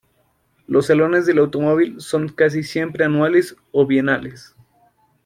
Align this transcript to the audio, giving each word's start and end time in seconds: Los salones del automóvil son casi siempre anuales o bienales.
Los 0.65 0.87
salones 0.87 1.27
del 1.27 1.37
automóvil 1.37 2.01
son 2.01 2.27
casi 2.29 2.63
siempre 2.63 3.05
anuales 3.05 3.55
o 3.71 3.85
bienales. 3.85 4.55